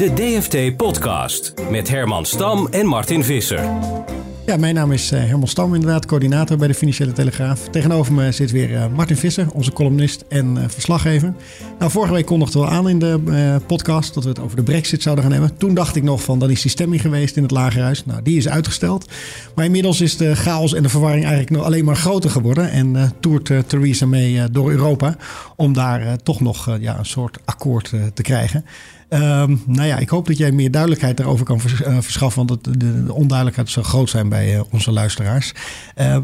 [0.00, 3.70] De DFT Podcast met Herman Stam en Martin Visser.
[4.46, 7.68] Ja, mijn naam is uh, Herman Stam, inderdaad, coördinator bij de Financiële Telegraaf.
[7.68, 11.34] Tegenover me zit weer uh, Martin Visser, onze columnist en uh, verslaggever.
[11.78, 15.02] Nou, vorige week kondigden we aan in de podcast dat we het over de brexit
[15.02, 15.56] zouden gaan hebben.
[15.56, 18.04] Toen dacht ik nog van, dan is die stemming geweest in het Lagerhuis.
[18.04, 19.10] Nou, die is uitgesteld.
[19.54, 22.70] Maar inmiddels is de chaos en de verwarring eigenlijk nog alleen maar groter geworden.
[22.70, 25.16] En toert Theresa May door Europa
[25.56, 28.64] om daar toch nog ja, een soort akkoord te krijgen.
[29.12, 32.46] Um, nou ja, ik hoop dat jij meer duidelijkheid daarover kan eh, verschaffen.
[32.46, 35.52] Want de, de, onduidelijkheid zou groot zijn bij uh, onze luisteraars.
[35.98, 36.16] Uh,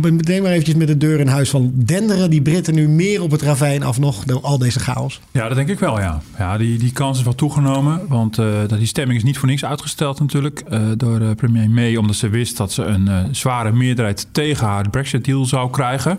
[0.00, 3.30] meteen maar eventjes met de deur in huis van denderen die Britten nu meer op
[3.30, 5.20] het ravijn af nog door al deze chaos?
[5.30, 6.22] Ja, dat denk ik wel, ja.
[6.38, 8.00] Ja, die, die kans is wel toegenomen.
[8.08, 10.64] Want die stemming is niet voor niks uitgesteld natuurlijk
[10.96, 11.96] door premier May.
[11.96, 16.18] Omdat ze wist dat ze een zware meerderheid tegen haar Brexit-deal zou krijgen.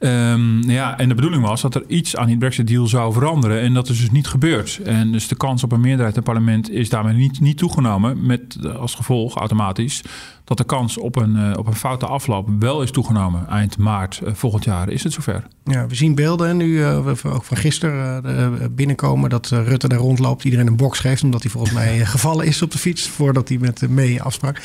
[0.00, 3.60] Um, ja, en de bedoeling was dat er iets aan die Brexit-deal zou veranderen.
[3.60, 4.80] En dat is dus niet gebeurd.
[4.84, 8.26] En dus de kans op een meerderheid in het parlement is daarmee niet, niet toegenomen.
[8.26, 10.02] Met als gevolg automatisch
[10.44, 13.48] dat de kans op een, uh, op een foute afloop wel is toegenomen.
[13.48, 15.46] Eind maart uh, volgend jaar is het zover.
[15.64, 20.44] Ja, we zien beelden nu, ook van gisteren binnenkomen, dat Rutte daar rondloopt.
[20.44, 23.58] Iedereen een box geeft, omdat hij volgens mij gevallen is op de fiets voordat hij
[23.58, 24.62] met mee afsprak.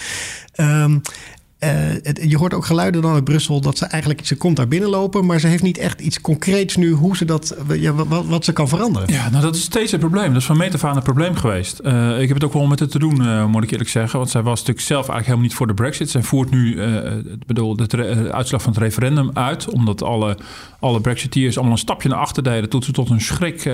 [0.60, 1.02] Um,
[1.64, 5.26] uh, je hoort ook geluiden dan uit Brussel dat ze eigenlijk, ze komt daar binnenlopen,
[5.26, 8.54] maar ze heeft niet echt iets concreets nu hoe ze dat, ja, wat, wat, ze
[8.54, 9.14] kan veranderen.
[9.14, 10.28] Ja, nou dat is steeds het probleem.
[10.28, 11.80] Dat is van meet af aan het probleem geweest.
[11.84, 14.20] Uh, ik heb het ook wel met het te doen, uh, moet ik eerlijk zeggen.
[14.20, 16.10] Want zij was natuurlijk zelf eigenlijk helemaal niet voor de brexit.
[16.10, 16.80] Zij voert nu,
[17.46, 20.38] bedoel, de uitslag van het referendum uit, omdat alle,
[20.80, 23.72] alle brexiteers allemaal een stapje naar achter deden, tot ze tot een schrik,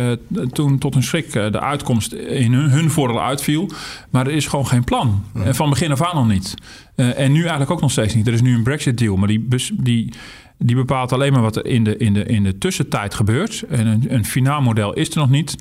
[0.51, 3.69] toen tot een schrik de uitkomst in hun, hun voordeel uitviel.
[4.09, 5.23] Maar er is gewoon geen plan.
[5.43, 6.55] En van begin af aan nog niet.
[6.99, 8.27] Uh, en nu eigenlijk ook nog steeds niet.
[8.27, 10.13] Er is nu een Brexit-deal, maar die, die,
[10.57, 13.63] die bepaalt alleen maar wat er in de, in de, in de tussentijd gebeurt.
[13.69, 15.55] En een, een finaal model is er nog niet.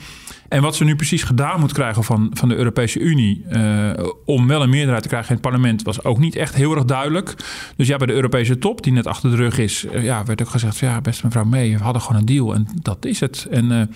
[0.49, 3.91] En wat ze nu precies gedaan moet krijgen van, van de Europese Unie uh,
[4.25, 6.84] om wel een meerderheid te krijgen in het parlement, was ook niet echt heel erg
[6.84, 7.34] duidelijk.
[7.76, 10.43] Dus ja, bij de Europese top, die net achter de rug is, uh, ja, werd
[10.43, 13.47] ook gezegd: ja, beste mevrouw May, we hadden gewoon een deal en dat is het.
[13.50, 13.91] En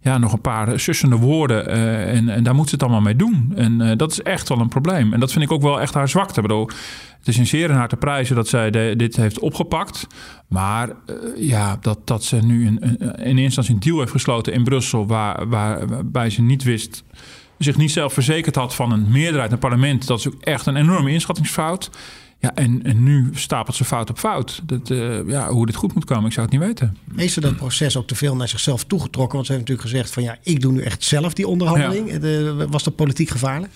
[0.00, 1.70] ja, nog een paar sussende woorden.
[1.70, 3.52] Uh, en, en daar moet ze het allemaal mee doen.
[3.54, 5.12] En uh, dat is echt wel een probleem.
[5.12, 6.40] En dat vind ik ook wel echt haar zwakte.
[6.40, 6.66] Ik bedoel,
[7.18, 10.06] het is een zeer in haar te prijzen dat zij dit heeft opgepakt.
[10.48, 10.94] Maar uh,
[11.36, 15.06] ja, dat, dat ze nu in, in eerste instantie een deal heeft gesloten in Brussel...
[15.06, 17.04] Waar, waar, waarbij ze niet wist
[17.64, 20.06] zich niet zelf verzekerd had van een meerderheid in het parlement.
[20.06, 21.90] Dat is ook echt een enorme inschattingsfout.
[22.42, 24.60] Ja, en, en nu stapelt ze fout op fout.
[24.64, 26.96] Dat, uh, ja, hoe dit goed moet komen, ik zou het niet weten.
[27.16, 29.34] Heeft ze dat proces ook te veel naar zichzelf toegetrokken?
[29.34, 32.12] Want ze heeft natuurlijk gezegd van ja, ik doe nu echt zelf die onderhandeling.
[32.12, 32.18] Ja.
[32.18, 33.72] De, was dat politiek gevaarlijk?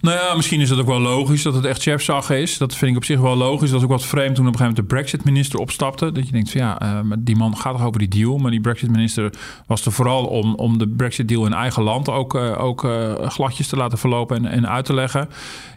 [0.00, 2.58] Nou ja, misschien is het ook wel logisch dat het echt chefzag is.
[2.58, 3.70] Dat vind ik op zich wel logisch.
[3.70, 6.12] Dat is ook wat vreemd toen op een gegeven moment de Brexit-minister opstapte.
[6.12, 8.38] Dat je denkt van ja, uh, die man gaat toch over die deal.
[8.38, 9.32] Maar die Brexit-minister
[9.66, 12.86] was er vooral om, om de Brexit-deal in eigen land ook, uh, ook
[13.22, 15.28] gladjes te laten verlopen en, en uit te leggen.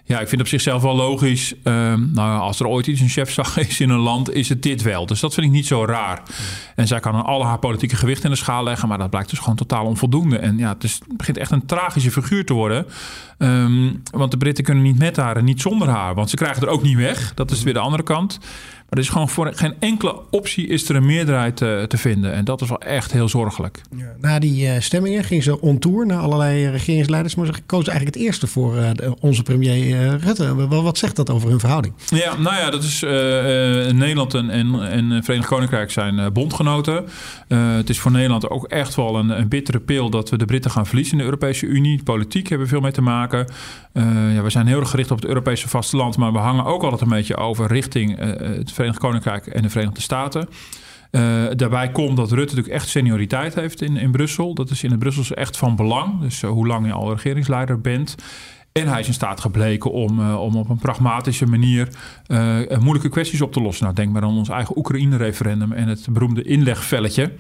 [0.04, 1.54] Ja, ik vind op zichzelf wel logisch.
[1.64, 4.82] Um, nou, als er ooit iets een chefzag is in een land, is het dit
[4.82, 5.06] wel.
[5.06, 6.22] Dus dat vind ik niet zo raar.
[6.76, 9.40] En zij kan al haar politieke gewicht in de schaal leggen, maar dat blijkt dus
[9.40, 10.38] gewoon totaal onvoldoende.
[10.38, 12.86] En ja, het, begint echt een tragische figuur te worden.
[13.38, 16.16] Um, want de Britten kunnen niet met haar en niet zonder haar.
[16.16, 17.34] Want ze krijgen er ook niet weg.
[17.34, 18.40] Dat is weer de andere kant.
[18.92, 22.34] Maar er is gewoon voor geen enkele optie is er een meerderheid uh, te vinden.
[22.34, 23.82] En dat is wel echt heel zorgelijk.
[23.96, 27.36] Ja, na die uh, stemmingen ging ze on tour naar allerlei regeringsleiders.
[27.36, 30.56] Maar ze koos eigenlijk het eerste voor uh, onze premier Rutte.
[30.56, 31.94] Wat, wat, zegt dat over hun verhouding?
[32.06, 33.02] Ja, nou ja, dat is
[33.94, 37.06] Nederland en, en, en Verenigd Koninkrijk zijn bondgenoten.
[37.48, 40.72] het is voor Nederland ook echt wel een, een, bittere pil dat we de Britten
[40.72, 42.04] gaan verliezen in de Europese Unie.
[42.04, 43.48] Politiek hebben we veel mee te maken.
[44.34, 46.18] ja, we zijn heel erg gericht op het Europese vasteland.
[46.18, 50.02] Maar we hangen ook altijd een beetje over richting het Verenigd Koninkrijk en de Verenigde
[50.02, 50.50] Staten.
[51.12, 51.22] Uh,
[51.56, 54.54] daarbij komt dat Rutte natuurlijk echt senioriteit heeft in, in Brussel.
[54.54, 56.22] Dat is in het Brusselse echt van belang.
[56.22, 58.16] Dus uh, hoe lang je al regeringsleider bent.
[58.72, 61.88] En hij is in staat gebleken om, uh, om op een pragmatische manier
[62.80, 63.84] moeilijke kwesties op te lossen.
[63.84, 67.32] Nou, denk maar aan ons eigen Oekraïne-referendum en het beroemde inlegvelletje.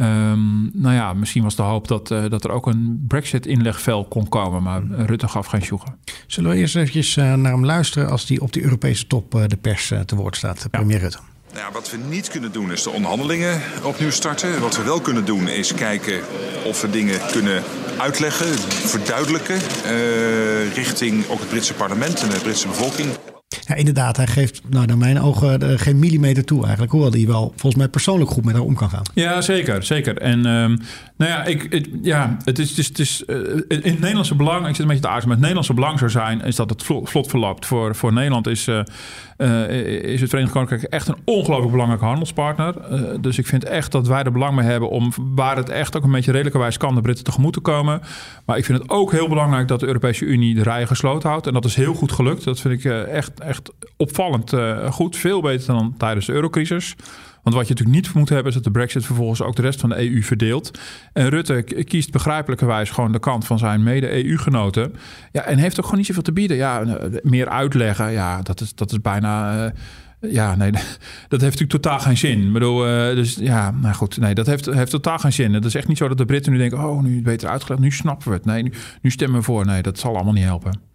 [0.00, 4.28] Um, nou ja, misschien was de hoop dat, uh, dat er ook een Brexit-inlegvel kon
[4.28, 5.96] komen, maar Rutte gaf geen sjoegen.
[6.26, 9.42] Zullen we eerst eventjes uh, naar hem luisteren als hij op de Europese top uh,
[9.46, 11.18] de pers te woord staat, premier Rutte?
[11.52, 14.60] Nou ja, wat we niet kunnen doen is de onderhandelingen opnieuw starten.
[14.60, 16.20] Wat we wel kunnen doen is kijken
[16.64, 17.62] of we dingen kunnen
[17.98, 19.56] uitleggen, verduidelijken.
[19.56, 23.08] Uh, richting ook het Britse parlement en de Britse bevolking.
[23.66, 26.92] Ja, inderdaad, hij geeft nou, naar mijn ogen uh, geen millimeter toe eigenlijk.
[26.92, 29.02] Hoewel hij wel volgens mij persoonlijk goed met haar om kan gaan.
[29.14, 29.82] Ja, zeker.
[29.82, 30.16] zeker.
[30.18, 30.78] En um,
[31.16, 33.36] nou ja, ik, het, ja, het is, het is, het is uh,
[33.68, 36.10] in het Nederlandse belang, ik zit een beetje te aarzelen, maar het Nederlandse belang zou
[36.10, 37.66] zijn, is dat het vlot, vlot verlapt.
[37.66, 38.80] Voor, voor Nederland is, uh,
[39.40, 42.74] is het Verenigd Koninkrijk echt een ongelooflijk belangrijke handelspartner.
[43.20, 46.04] dus ik vind echt dat wij er belang mee hebben om, waar het echt ook
[46.04, 48.00] een beetje redelijkerwijs kan, de Britten tegemoet te komen.
[48.44, 51.46] Maar ik vind het ook heel belangrijk dat de Europese Unie de rijen gesloten houdt.
[51.46, 52.44] En dat is heel goed gelukt.
[52.44, 54.52] Dat vind ik echt, echt opvallend
[54.90, 55.16] goed.
[55.16, 56.96] Veel beter dan tijdens de eurocrisis.
[57.42, 59.80] Want wat je natuurlijk niet moet hebben, is dat de Brexit vervolgens ook de rest
[59.80, 60.80] van de EU verdeelt.
[61.12, 64.94] En Rutte kiest begrijpelijkerwijs gewoon de kant van zijn mede-EU-genoten.
[65.32, 66.56] Ja, en heeft ook gewoon niet zoveel te bieden.
[66.56, 69.64] Ja, eh, meer uitleggen, ja, dat is, dat is bijna.
[69.64, 69.70] Uh,
[70.32, 70.70] ja, nee,
[71.28, 72.56] dat heeft natuurlijk totaal geen zin.
[72.56, 75.54] Ik uh, dus ja, nou goed, nee, dat heeft, heeft totaal geen zin.
[75.54, 77.90] Het is echt niet zo dat de Britten nu denken: oh, nu beter uitgelegd, nu
[77.90, 78.44] snappen we het.
[78.44, 79.66] Nee, nu, nu stemmen we voor.
[79.66, 80.89] Nee, dat zal allemaal niet helpen.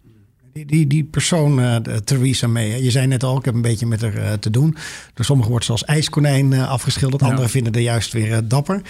[0.64, 4.00] Die, die, persoon, uh, Theresa May, je zei net al, ik heb een beetje met
[4.00, 4.76] haar uh, te doen.
[5.14, 7.22] Door sommigen wordt ze als ijskonijn uh, afgeschilderd.
[7.22, 7.28] Ja.
[7.28, 8.82] Anderen vinden er juist weer dapper.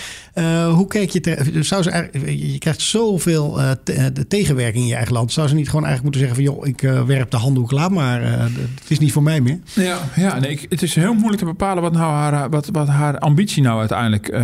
[0.70, 5.32] hoe keek je zou ze Je krijgt zoveel te, de tegenwerking in je eigen land.
[5.32, 6.74] Zou ze niet gewoon eigenlijk moeten zeggen van...
[6.74, 8.22] joh, ik werp de handdoek, laat maar.
[8.22, 9.58] het is niet voor mij meer.
[9.74, 12.88] Ja, ja nee, ik, het is heel moeilijk te bepalen wat, nou haar, wat, wat
[12.88, 14.38] haar ambitie nou uiteindelijk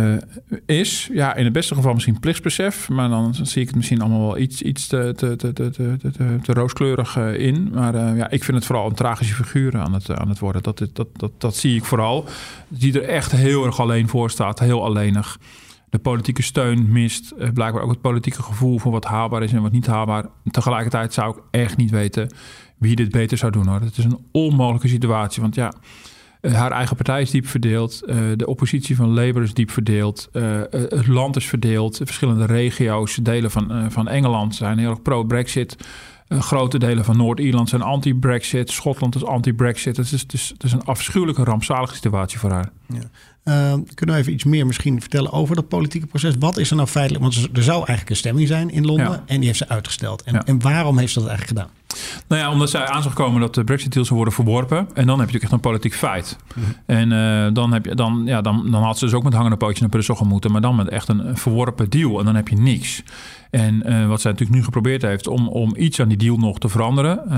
[0.65, 1.09] is.
[1.13, 2.89] Ja, in het beste geval misschien plichtsbesef.
[2.89, 5.53] Maar dan zie ik het misschien allemaal wel iets, iets te, te, te,
[6.41, 7.69] te rooskleurig uh, in.
[7.73, 10.63] Maar uh, ja, ik vind het vooral een tragische figuur aan het, aan het worden.
[10.63, 12.25] Dat, dat, dat, dat zie ik vooral.
[12.67, 14.59] Die er echt heel erg alleen voor staat.
[14.59, 15.39] Heel alleenig.
[15.89, 17.33] De politieke steun mist.
[17.37, 20.25] Uh, blijkbaar ook het politieke gevoel voor wat haalbaar is en wat niet haalbaar.
[20.51, 22.33] Tegelijkertijd zou ik echt niet weten
[22.77, 23.67] wie dit beter zou doen.
[23.67, 23.79] Hoor.
[23.79, 25.41] Het is een onmogelijke situatie.
[25.41, 25.73] Want ja,
[26.41, 27.99] haar eigen partij is diep verdeeld.
[28.35, 30.29] de oppositie van Labour is diep verdeeld.
[30.71, 31.97] het land is verdeeld.
[32.03, 35.75] Verschillende regio's, delen van, van Engeland zijn heel erg pro-Brexit.
[36.33, 38.71] Uh, grote delen van Noord-Ierland zijn anti-Brexit.
[38.71, 39.97] Schotland is anti-Brexit.
[39.97, 42.71] Het is, is, het is een afschuwelijke, rampzalige situatie voor haar.
[42.95, 43.09] Ja.
[43.43, 46.33] Uh, kunnen we even iets meer misschien vertellen over dat politieke proces?
[46.39, 47.23] Wat is er nou feitelijk?
[47.23, 49.23] Want er zou eigenlijk een stemming zijn in Londen ja.
[49.25, 50.23] en die heeft ze uitgesteld.
[50.23, 50.45] En, ja.
[50.45, 51.75] en waarom heeft ze dat eigenlijk gedaan?
[52.27, 54.77] Nou ja, omdat zij aan komen dat de Brexit-deal zou worden verworpen.
[54.77, 56.37] En dan heb je natuurlijk echt een politiek feit.
[56.55, 56.73] Mm -hmm.
[56.85, 59.57] En uh, dan, heb je, dan, ja, dan, dan had ze dus ook met hangende
[59.57, 60.51] pootjes naar Brussel moeten.
[60.51, 62.19] Maar dan met echt een verworpen deal.
[62.19, 63.03] En dan heb je niks.
[63.53, 66.59] En uh, wat zij natuurlijk nu geprobeerd heeft om, om iets aan die deal nog
[66.59, 67.21] te veranderen.
[67.25, 67.31] Uh,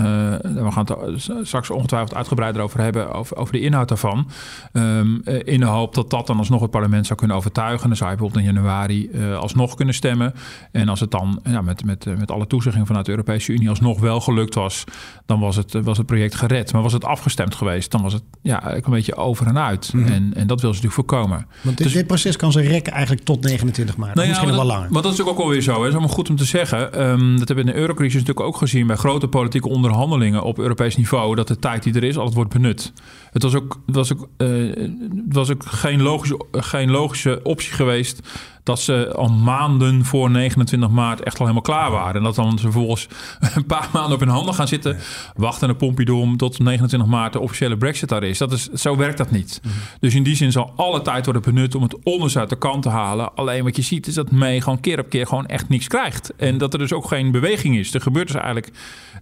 [0.63, 4.29] we gaan het straks ongetwijfeld uitgebreider over hebben, over, over de inhoud daarvan.
[4.73, 7.87] Um, uh, in de hoop dat dat dan alsnog het parlement zou kunnen overtuigen.
[7.87, 10.33] Dan zou je bijvoorbeeld in januari alsnog kunnen stemmen.
[10.71, 13.99] En als het dan ja, met, met, met alle toezeggingen vanuit de Europese Unie alsnog
[13.99, 14.83] wel gelukt was,
[15.25, 16.73] dan was het, was het project gered.
[16.73, 19.93] Maar was het afgestemd geweest, dan was het ja, een beetje over en uit.
[19.93, 20.13] Mm -hmm.
[20.13, 21.47] en, en dat wil ze natuurlijk voorkomen.
[21.61, 24.15] Want dit, dus, dit proces kan ze rekken eigenlijk tot 29 maart.
[24.15, 24.91] Nou ja, misschien nog wel langer.
[24.91, 25.83] Maar dat is natuurlijk ook alweer zo.
[25.83, 27.01] Hè maar goed om te zeggen.
[27.01, 30.59] Um, dat hebben we in de eurocrisis natuurlijk ook gezien bij grote politieke onderhandelingen op
[30.59, 31.35] Europees niveau.
[31.35, 32.93] Dat de tijd die er is altijd wordt benut.
[33.35, 34.89] Het was ook, was ook, uh,
[35.29, 38.19] was ook geen, logische, geen logische optie geweest
[38.65, 42.15] dat ze al maanden voor 29 maart echt al helemaal klaar waren.
[42.15, 43.07] En dat dan ze vervolgens
[43.55, 44.93] een paar maanden op hun handen gaan zitten.
[44.93, 45.01] Ja.
[45.35, 48.37] Wachten naar Pompidou tot 29 maart de officiële Brexit daar is.
[48.37, 49.59] Dat is zo werkt dat niet.
[49.63, 49.79] Mm -hmm.
[49.99, 52.83] Dus in die zin zal alle tijd worden benut om het onderzoek uit de kant
[52.83, 53.35] te halen.
[53.35, 56.33] Alleen wat je ziet is dat mee gewoon keer op keer gewoon echt niks krijgt.
[56.37, 57.93] En dat er dus ook geen beweging is.
[57.93, 58.71] Er gebeurt dus eigenlijk...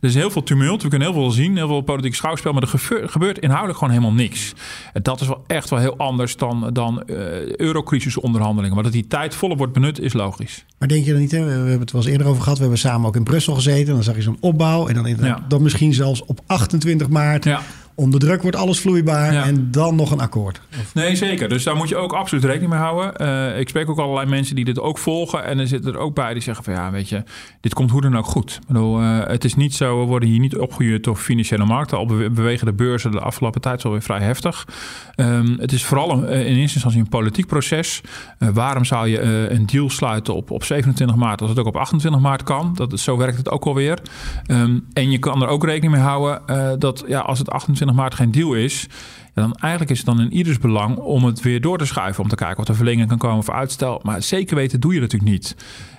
[0.01, 0.83] Er is heel veel tumult.
[0.83, 1.55] We kunnen heel veel zien.
[1.55, 2.53] Heel veel politiek schouwspel.
[2.53, 4.53] Maar er gebeurt inhoudelijk gewoon helemaal niks.
[4.93, 7.15] En dat is wel echt wel heel anders dan, dan uh,
[7.55, 8.75] eurocrisisonderhandelingen.
[8.75, 10.65] Maar dat die tijd volop wordt benut, is logisch.
[10.77, 11.43] Maar denk je dan niet, hè?
[11.43, 12.57] we hebben het wel eens eerder over gehad.
[12.57, 13.93] We hebben samen ook in Brussel gezeten.
[13.93, 14.87] Dan zag je zo'n opbouw.
[14.87, 15.45] En dan, ja.
[15.47, 17.43] dan misschien zelfs op 28 maart...
[17.43, 17.61] Ja
[17.95, 19.43] onder druk wordt alles vloeibaar ja.
[19.43, 20.61] en dan nog een akkoord.
[20.79, 20.93] Of...
[20.93, 21.49] Nee, zeker.
[21.49, 23.21] Dus daar moet je ook absoluut rekening mee houden.
[23.21, 25.43] Uh, ik spreek ook allerlei mensen die dit ook volgen.
[25.43, 27.23] En er zitten er ook bij die zeggen van ja, weet je,
[27.61, 28.59] dit komt hoe dan ook goed.
[28.61, 31.97] Ik bedoel, uh, het is niet zo, we worden hier niet opgehuurd door financiële markten.
[31.97, 34.67] Al bewegen de beurzen de afgelopen tijd alweer vrij heftig.
[35.15, 38.01] Um, het is vooral een, in eerste instantie een politiek proces.
[38.39, 41.77] Uh, waarom zou je een deal sluiten op, op 27 maart als het ook op
[41.77, 42.73] 28 maart kan?
[42.75, 43.99] Dat, zo werkt het ook alweer.
[44.47, 46.41] Um, en je kan er ook rekening mee houden
[46.79, 48.87] dat ja, als het 28 28 maart geen deal is,
[49.33, 52.23] dan eigenlijk is het dan in ieders belang om het weer door te schuiven.
[52.23, 53.99] Om te kijken of er verlenging kan komen of uitstel.
[54.03, 55.55] Maar zeker weten doe je natuurlijk niet.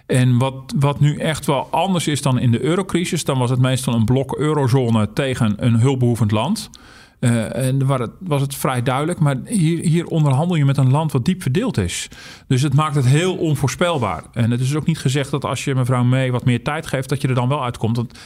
[0.06, 3.58] En wat, wat nu echt wel anders is dan in de eurocrisis, dan was het
[3.58, 6.70] meestal een blok eurozone tegen een hulpbehoevend land.
[7.20, 9.18] Uh, en waar het, was het vrij duidelijk.
[9.18, 12.08] Maar hier, hier onderhandel je met een land wat diep verdeeld is.
[12.48, 14.24] Dus het maakt het heel onvoorspelbaar.
[14.32, 17.08] En het is ook niet gezegd dat als je mevrouw May wat meer tijd geeft,
[17.08, 17.96] dat je er dan wel uitkomt.
[17.96, 18.18] Want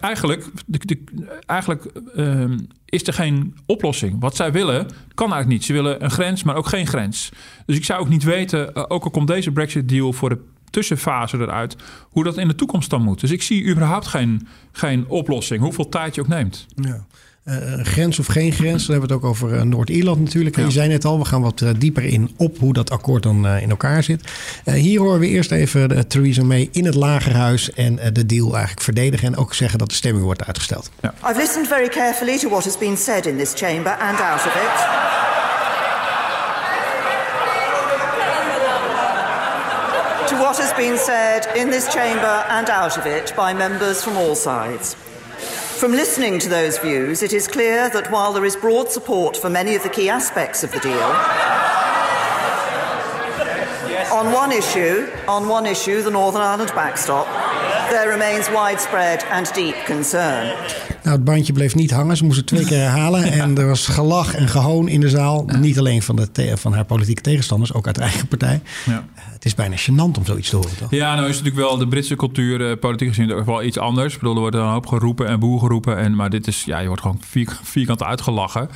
[0.00, 1.04] eigenlijk, de,
[1.46, 4.20] eigenlijk ehm, is er geen oplossing.
[4.20, 5.64] Wat zij willen, kan eigenlijk niet.
[5.64, 7.30] Ze willen een grens, maar ook geen grens.
[7.66, 10.38] Dus ik zou ook niet weten, uh, ook al komt deze Brexit-deal voor de
[10.70, 11.76] tussenfase eruit,
[12.10, 13.20] hoe dat in de toekomst dan moet.
[13.20, 16.66] Dus ik zie überhaupt geen, geen oplossing, hoeveel tijd je ook neemt.
[16.74, 17.06] Ja.
[17.44, 20.56] Uh, grens of geen grens, dan hebben we het ook over uh, Noord-Ierland natuurlijk.
[20.56, 23.22] En je zei net al, we gaan wat uh, dieper in op hoe dat akkoord
[23.22, 24.20] dan in elkaar zit.
[24.64, 29.26] hier horen we eerst even Theresa May in het lagerhuis en de deal eigenlijk verdedigen
[29.26, 30.90] en ook zeggen dat de stemming wordt uitgesteld.
[31.00, 31.14] Ja.
[31.28, 34.54] I've listened very carefully to what has been said in this chamber and out of
[34.54, 35.08] it.
[40.28, 44.16] to what has been said in this chamber and out of it by members from
[44.16, 44.96] all sides.
[45.80, 49.48] From listening to those views, it is clear that while there is broad support for
[49.48, 51.00] many of the key aspects of the deal,
[54.12, 57.26] on one issue, on one issue, the Northern Ireland backstop,
[57.90, 60.54] there remains widespread and deep concern.
[61.10, 62.16] Nou, het bandje bleef niet hangen.
[62.16, 63.22] Ze moesten twee keer herhalen.
[63.40, 65.44] En er was gelach en gehoon in de zaal.
[65.58, 68.60] Niet alleen van, de van haar politieke tegenstanders, ook uit de eigen partij.
[68.86, 69.04] Ja.
[69.14, 70.90] Het is bijna gênant om zoiets te horen, toch?
[70.90, 73.78] Ja, nou is het natuurlijk wel de Britse cultuur, uh, politiek gezien, ook wel iets
[73.78, 74.14] anders.
[74.14, 75.96] Ik bedoel, er wordt een hoop geroepen en boer geroepen.
[75.96, 78.68] En, maar dit is, ja, je wordt gewoon vier, vierkant uitgelachen.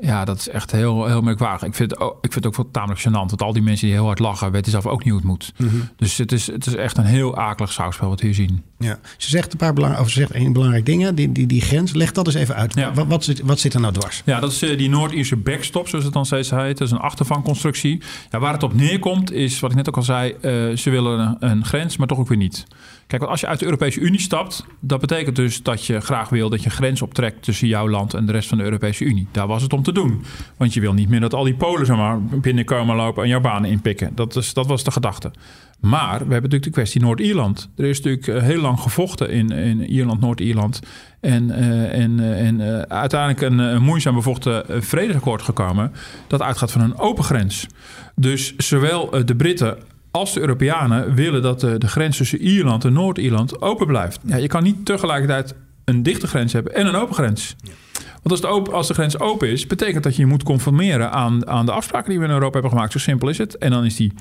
[0.00, 1.68] Ja, dat is echt heel, heel merkwaardig.
[1.68, 3.12] Ik vind, het ook, ik vind het ook wel tamelijk gênant.
[3.12, 5.52] Want al die mensen die heel hard lachen, weten zelf ook niet hoe het moet.
[5.56, 5.76] Mhm.
[5.96, 8.62] Dus het is, het is echt een heel akelig schouwspel wat we hier zien.
[8.78, 8.98] Ja.
[9.16, 11.08] Ze zegt een paar belang, of ze zegt één belangrijk ding.
[11.08, 12.74] Die, die, die grens, leg dat eens even uit.
[12.74, 12.92] Ja.
[12.92, 14.22] Wat, wat, zit, wat zit er nou dwars?
[14.24, 16.78] Ja, dat is uh, die Noord-Ierse backstop, zoals het dan steeds heet.
[16.78, 18.02] Dat is een achtervangconstructie.
[18.30, 20.34] Ja, waar het op neerkomt is, wat ik net ook al zei...
[20.42, 22.66] Uh, ze willen een, een grens, maar toch ook weer niet.
[23.08, 26.28] Kijk, want als je uit de Europese Unie stapt, dat betekent dus dat je graag
[26.28, 29.28] wil dat je grens optrekt tussen jouw land en de rest van de Europese Unie.
[29.32, 30.22] Daar was het om te doen.
[30.56, 33.70] Want je wil niet meer dat al die Polen zomaar binnenkomen lopen en jouw banen
[33.70, 34.14] inpikken.
[34.14, 35.30] Dat, is, dat was de gedachte.
[35.80, 37.70] Maar we hebben natuurlijk de kwestie Noord-Ierland.
[37.76, 40.80] Er is natuurlijk eh, heel lang gevochten in, in Ierland, Noord-Ierland.
[41.20, 45.92] En, uh, en, uh, en uiteindelijk een, een moeizaam bevochten vredesakkoord gekomen.
[46.26, 47.66] Dat uitgaat van een open grens.
[48.14, 49.78] Dus zowel de Britten
[50.10, 54.20] als de Europeanen willen dat de, de grens tussen Ierland en Noord-Ierland open blijft.
[54.24, 57.56] Ja, je kan niet tegelijkertijd een dichte grens hebben en een open grens.
[58.22, 61.12] Want als de, open, als de grens open is, betekent dat je je moet conformeren
[61.12, 62.92] aan, aan de afspraken die we in Europa hebben gemaakt.
[62.92, 63.58] Zo simpel is het.
[63.58, 64.12] En dan is die.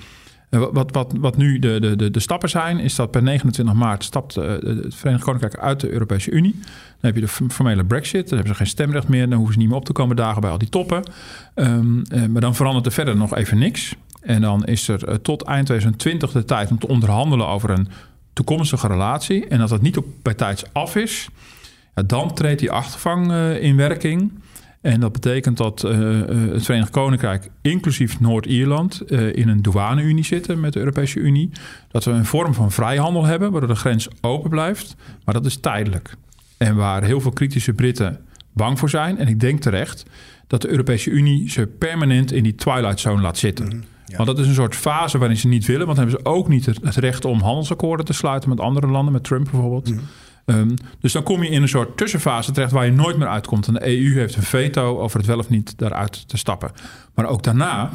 [0.49, 4.03] Eh, wat, wat, wat nu de, de, de, stappen zijn, is dat per 29 maart
[4.03, 6.55] stapt uh, het Verenigd Koninkrijk uit de Europese Unie.
[6.61, 8.29] Dan heb je de formele Brexit.
[8.29, 9.29] Dan hebben ze geen stemrecht meer.
[9.29, 11.03] Dan hoeven ze niet meer op te komen dagen bij al die toppen.
[11.55, 13.95] Um, uh, maar dan verandert er verder nog even niks.
[14.27, 17.87] En dan is er uh, tot eind 2020 de tijd om te onderhandelen over een
[18.33, 19.47] toekomstige relatie.
[19.47, 20.35] En als dat niet op bij
[20.71, 21.29] af is,
[22.05, 24.31] dan treedt die achtervang uh, in werking.
[24.81, 30.73] En dat betekent dat uh, het Verenigd Koninkrijk, inclusief Noord-Ierland, in een douane-unie zitten met
[30.73, 31.49] de Europese Unie.
[31.91, 34.95] Dat we een vorm van vrijhandel hebben, waardoor de grens open blijft.
[35.25, 36.15] Maar dat is tijdelijk.
[36.57, 38.19] En waar heel veel kritische Britten
[38.53, 40.05] bang voor zijn, en ik denk terecht,
[40.47, 43.65] dat de Europese Unie ze permanent in die twilight zone laat zitten.
[43.65, 43.83] Mm.
[44.07, 44.15] Ja.
[44.15, 45.85] Want dat is een soort fase waarin ze niet willen.
[45.85, 49.13] Want dan hebben ze ook niet het recht om handelsakkoorden te sluiten met andere landen,
[49.13, 49.89] met Trump bijvoorbeeld.
[49.89, 49.99] Mm.
[50.49, 53.67] Um, dus dan kom je in een soort tussenfase terecht waar je nooit meer uitkomt.
[53.67, 56.71] En de EU heeft een veto over het wel of niet daaruit te stappen.
[57.15, 57.91] Maar ook daarna,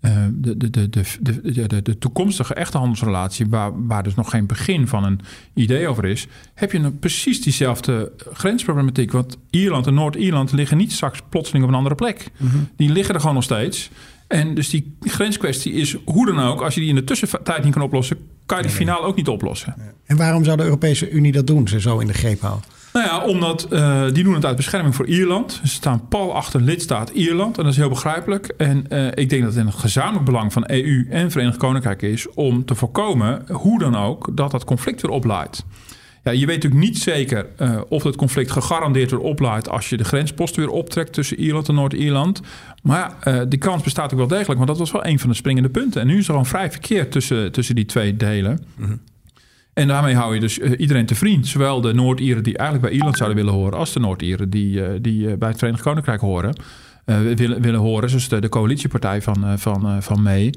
[0.00, 0.88] uh, de, de, de,
[1.20, 5.20] de, de, de, toekomstige echte handelsrelatie, waar, waar dus nog geen begin van een
[5.54, 9.12] idee over is, heb je een, precies diezelfde grensproblematiek.
[9.12, 12.30] Want Ierland en Noord-Ierland liggen niet straks plotseling op een andere plek.
[12.36, 12.68] Mm -hmm.
[12.76, 13.90] Die liggen er gewoon nog steeds.
[14.26, 17.72] En dus die grenskwestie is hoe dan ook, als je die in de tussentijd niet
[17.72, 18.16] kan oplossen,
[18.46, 19.74] kan je die finaal ook niet oplossen.
[20.04, 22.64] En waarom zou de Europese Unie dat doen, ze zo in de greep houden?
[22.92, 25.60] Nou ja, omdat uh, die doen het uit bescherming voor Ierland.
[25.64, 28.46] Ze staan pal achter lidstaat Ierland en dat is heel begrijpelijk.
[28.46, 32.02] En uh, ik denk dat het in het gezamenlijk belang van EU en Verenigd Koninkrijk
[32.02, 35.64] is om te voorkomen, hoe dan ook, dat dat conflict weer oplaait.
[36.26, 39.96] Ja, je weet natuurlijk niet zeker uh, of het conflict gegarandeerd weer oplaait als je
[39.96, 42.40] de grensposten weer optrekt tussen Ierland en Noord-Ierland.
[42.82, 45.34] Maar uh, die kans bestaat ook wel degelijk, want dat was wel een van de
[45.34, 46.00] springende punten.
[46.00, 48.64] En nu is er gewoon vrij verkeer tussen, tussen die twee delen.
[48.76, 49.00] Mm -hmm.
[49.72, 51.46] En daarmee hou je dus uh, iedereen te vriend.
[51.46, 55.36] Zowel de Noord-Ieren die eigenlijk bij Ierland zouden willen horen, als de Noord-Ieren die, die
[55.36, 56.56] bij het Verenigd Koninkrijk horen.
[57.04, 60.52] willen, willen horen, dus de, de coalitiepartij van, van, van May.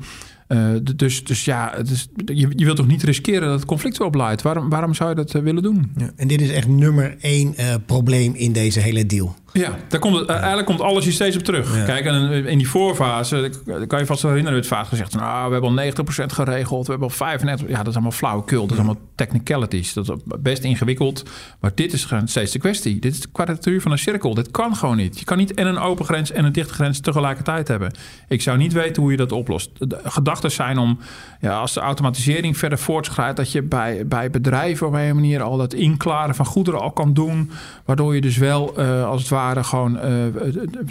[0.50, 4.42] Uh, dus, dus ja, is, je, je wilt toch niet riskeren dat het conflict oplaait?
[4.42, 5.92] Waarom, waarom zou je dat uh, willen doen?
[5.98, 9.36] Ja, en dit is echt nummer één uh, probleem in deze hele deal.
[9.54, 11.78] Ja, daar komt het, eigenlijk komt alles hier steeds op terug.
[11.78, 11.86] Ja.
[11.86, 13.52] Kijk, en in die voorfase,
[13.88, 16.92] kan je vast wel herinneren, het vaak gezegd, nou, we hebben al 90% geregeld, we
[16.92, 17.68] hebben al 35%.
[17.68, 19.94] Ja, dat is allemaal flauwekul, dat is allemaal technicalities.
[19.94, 21.24] Dat is best ingewikkeld,
[21.60, 23.00] maar dit is steeds de kwestie.
[23.00, 24.34] Dit is de kwadratuur van een cirkel.
[24.34, 25.20] Dit kan gewoon niet.
[25.20, 27.94] Je kan niet en een open grens en een dichte grens tegelijkertijd hebben.
[28.28, 29.70] Ik zou niet weten hoe je dat oplost.
[29.78, 31.00] De gedachte gedachten zijn om,
[31.40, 35.58] ja, als de automatisering verder voortschrijdt, dat je bij, bij bedrijven op een manier al
[35.58, 37.52] dat inklaren van goederen al kan doen.
[37.86, 40.04] Waardoor je dus wel uh, als het ware gewoon uh,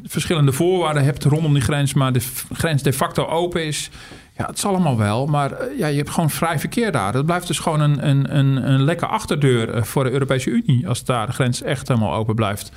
[0.05, 3.91] verschillende voorwaarden hebt rondom die grens, maar de grens de facto open is.
[4.37, 7.13] Ja, het is allemaal wel, maar ja, je hebt gewoon vrij verkeer daar.
[7.13, 11.27] Dat blijft dus gewoon een, een, een, een achterdeur voor de Europese Unie als daar
[11.27, 12.73] de grens echt helemaal open blijft.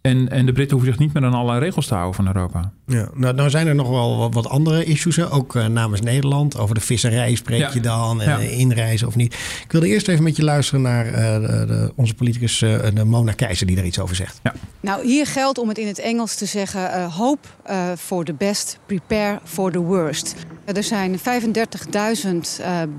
[0.00, 2.72] En, en de Britten hoeven zich niet meer aan alle regels te houden van Europa.
[2.86, 6.58] Ja, nou, nou zijn er nog wel wat andere issues, ook uh, namens Nederland.
[6.58, 8.48] Over de visserij spreek je dan, en ja.
[8.48, 9.34] inreizen of niet.
[9.64, 13.04] Ik wilde eerst even met je luisteren naar uh, de, de, onze politicus uh, de
[13.04, 14.40] Mona Keizer, die daar iets over zegt.
[14.42, 14.54] Ja.
[14.80, 17.48] Nou, hier geldt om het in het Engels te zeggen: hope
[17.96, 20.34] for the best, prepare for the worst.
[20.64, 21.24] Er zijn 35.000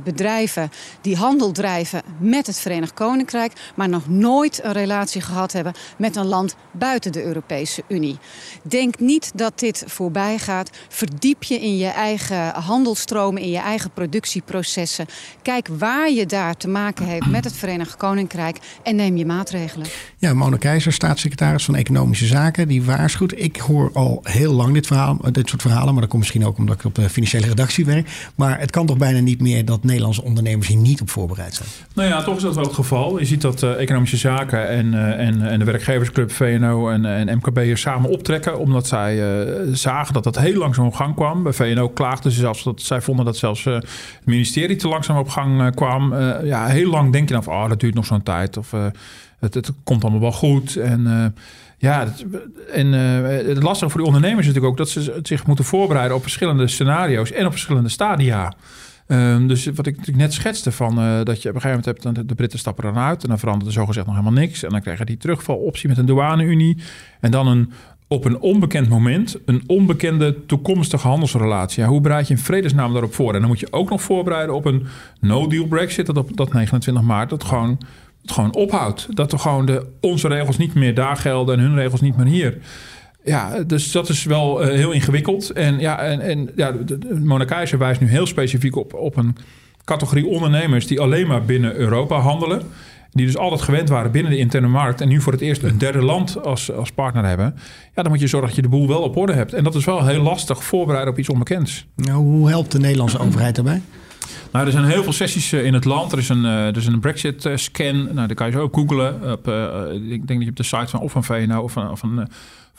[0.04, 5.74] bedrijven die handel drijven met het Verenigd Koninkrijk, maar nog nooit een relatie gehad hebben
[5.98, 8.18] met een land buiten de Europese Unie.
[8.62, 10.70] Denk niet dat dit voorbij gaat.
[10.90, 15.06] Verdiep je in je eigen handelstromen, in je eigen productieprocessen.
[15.42, 19.88] Kijk waar je daar te maken heeft met het Verenigd Koninkrijk en neem je maatregelen.
[20.18, 23.34] Ja, Mona Keizer, staatssecretaris van Economische Zaken, die waarschuwt.
[23.36, 26.58] Ik hoor al heel lang dit, verhaal, dit soort verhalen, maar dat komt misschien ook
[26.58, 28.10] omdat ik op de financiële redactie werk.
[28.36, 31.70] Maar het kan toch bijna niet meer dat Nederlandse ondernemers hier niet op voorbereid zijn?
[31.94, 33.20] Nou ja, toch is dat wel het geval.
[33.20, 37.38] Je ziet dat uh, Economische Zaken en, uh, en, en de werkgeversclub VNO en, en
[37.38, 41.44] MKB hier samen optrekken, omdat zij uh, zagen dat dat heel langzaam op gang kwam.
[41.44, 43.86] Bij VNO klaagden ze zelfs dat zij vonden dat zelfs uh, het
[44.26, 46.16] ministerie te langzaam op gang kwam.
[46.44, 48.58] Ja, heel lang denk je dan van, oh, dat duurt nog zo'n tijd.
[48.58, 48.72] Of
[49.40, 50.76] het, het, komt allemaal wel goed.
[50.76, 51.34] En
[51.78, 52.14] ja,
[52.74, 56.22] en het lastige voor de ondernemers is natuurlijk ook dat ze zich moeten voorbereiden op
[56.22, 58.54] verschillende scenario's en op verschillende stadia.
[59.12, 62.02] Um, dus wat ik net schetste van uh, dat je op een gegeven moment hebt,
[62.02, 64.64] dan de Britten stappen dan uit en dan verandert er zogezegd nog helemaal niks.
[64.64, 66.78] En dan krijg je die terugvaloptie met een douane-unie.
[67.20, 67.72] En dan een
[68.08, 71.84] op een onbekend moment een onbekende toekomstige handelsrelatie.
[71.84, 73.34] Hoe bereid je in vredesnaam daarop voor?
[73.34, 74.88] En dan moet je ook nog voorbereiden op een
[75.20, 77.78] no-deal Brexit, dat op dat 29 maart dat gewoon,
[78.22, 79.16] het gewoon ophoudt.
[79.16, 82.26] Dat er gewoon de, onze regels niet meer daar gelden en hun regels niet meer
[82.26, 82.58] hier.
[83.24, 85.50] Ja, dus dat is wel uh, heel ingewikkeld.
[85.50, 86.74] En ja, en, en ja,
[87.20, 89.36] Mona Keizer wijst nu heel specifiek op, op een
[89.84, 92.62] categorie ondernemers die alleen maar binnen Europa handelen.
[93.12, 95.02] Die dus altijd gewend waren binnen de interne markt.
[95.02, 97.56] En nu voor het eerst een derde land als, als partner hebben.
[97.96, 99.54] Ja, dan moet je zorgen dat je de boel wel op orde hebt.
[99.54, 101.86] En dat is wel heel lastig voorbereiden op iets onbekends.
[101.96, 103.82] Nou, hoe helpt de Nederlandse overheid daarbij?
[104.52, 106.12] Nou, er zijn heel veel sessies in het land.
[106.12, 108.04] Er is een, er is een Brexit-scan.
[108.04, 109.32] Nou, daar kan je zo ook googlen.
[109.32, 111.92] Op, uh, ik denk dat je op de site van of van VNO of van,
[111.92, 112.28] of van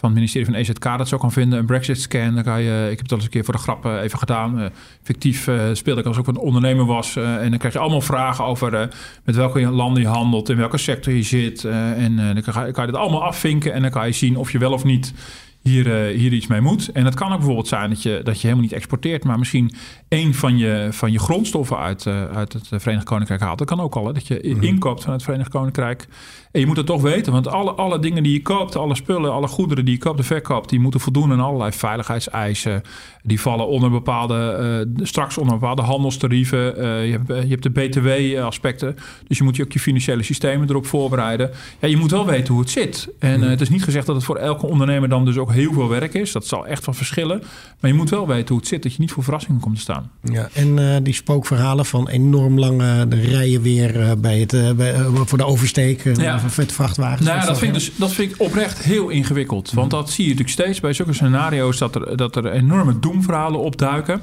[0.00, 1.58] van het ministerie van EZK dat zo kan vinden.
[1.58, 4.18] Een Brexit-scan, dan je, ik heb het al eens een keer voor de grap even
[4.18, 4.60] gedaan.
[4.60, 4.66] Uh,
[5.02, 7.16] fictief uh, speelde ik als ik een ondernemer was.
[7.16, 8.88] Uh, en dan krijg je allemaal vragen over
[9.24, 11.64] met welke landen je handelt, in welke sector je zit.
[11.64, 14.52] en dan kan je, kan je dat allemaal afvinken en dan kan je zien of
[14.52, 15.12] je wel of niet
[15.62, 16.88] hier, uh, hier iets mee moet.
[16.92, 19.72] En het kan ook bijvoorbeeld zijn dat je, dat je helemaal niet exporteert, maar misschien
[20.08, 23.58] één van je, van je grondstoffen uit, uh, uit het Verenigd Koninkrijk haalt.
[23.58, 24.12] Dat kan ook al, hè?
[24.12, 24.62] dat je mm -hmm.
[24.62, 26.08] inkoopt van het Verenigd Koninkrijk.
[26.52, 29.32] En je moet het toch weten, want alle, alle dingen die je koopt, alle spullen,
[29.32, 32.82] alle goederen die je koopt en verkoopt, die moeten voldoen aan allerlei veiligheidseisen.
[33.22, 36.58] Die vallen onder bepaalde, uh, straks onder bepaalde handelstarieven.
[37.06, 38.96] je, hebt, je hebt de BTW-aspecten,
[39.26, 41.50] dus je moet je ook je financiële systemen erop voorbereiden.
[41.80, 43.08] Ja, je moet wel weten hoe het zit.
[43.18, 43.50] En -hmm.
[43.50, 46.14] het is niet gezegd dat het voor elke ondernemer dan dus ook heel veel werk
[46.14, 46.32] is.
[46.32, 47.42] Dat zal echt van verschillen.
[47.80, 49.80] Maar je moet wel weten hoe het zit, dat je niet voor verrassingen komt te
[49.80, 50.10] staan.
[50.22, 54.94] Ja, en uh, die spookverhalen van enorm lange de rijen weer uh, bij het, bij,
[55.24, 56.40] voor de oversteek ja.
[56.40, 57.26] van vet vrachtwagens.
[57.26, 59.72] Nou ja, dat vind, ik dus, dat vind ik oprecht heel ingewikkeld.
[59.72, 63.60] Want dat zie je natuurlijk steeds bij zulke scenario's dat er, dat er enorme doemverhalen
[63.60, 64.22] opduiken.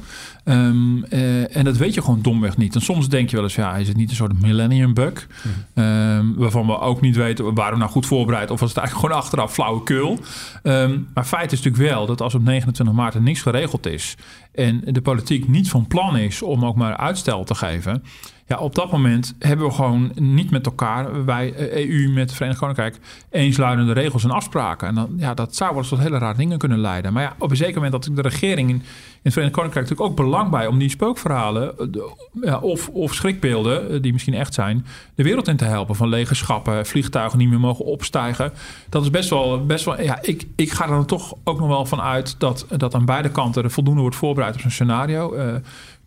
[0.50, 2.76] Um, uh, en dat weet je gewoon domweg niet.
[2.76, 5.28] En soms denk je wel eens, ja, is het niet een soort millennium bug?
[5.74, 5.84] Mm.
[5.84, 8.52] Um, waarvan we ook niet weten, waren we nou goed voorbereid?
[8.52, 10.20] Of was het eigenlijk gewoon achteraf flauwekul?
[10.64, 14.16] Um, maar feit is natuurlijk wel dat als op 29 maart er niks geregeld is...
[14.54, 18.04] en de politiek niet van plan is om ook maar uitstel te geven...
[18.48, 21.54] Ja, op dat moment hebben we gewoon niet met elkaar, wij
[21.88, 22.98] EU met het Verenigd Koninkrijk,
[23.30, 24.88] eensluidende regels en afspraken.
[24.88, 27.14] En dan, ja, dat zou wel eens tot hele rare dingen kunnen leiden.
[27.14, 28.84] Maar ja, op een zeker moment dat de regering in, in
[29.22, 34.02] het Verenigd Koninkrijk natuurlijk ook belang bij om die spookverhalen de, ja, of, of schrikbeelden,
[34.02, 35.96] die misschien echt zijn, de wereld in te helpen.
[35.96, 38.54] Van lege schappen, vliegtuigen niet meer mogen opstijgen.
[38.90, 41.68] Dat is best wel, best wel ja, ik, ik ga er dan toch ook nog
[41.68, 45.36] wel van uit dat, dat aan beide kanten er voldoende wordt voorbereid op zo'n scenario.